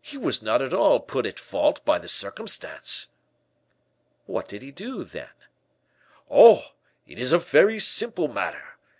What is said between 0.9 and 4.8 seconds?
put at fault by the circumstance." "What did he